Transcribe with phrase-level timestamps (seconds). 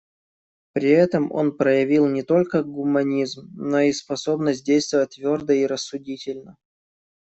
[0.73, 6.57] При этом он проявил не только гуманизм, но и способность действовать твердо и рассудительно.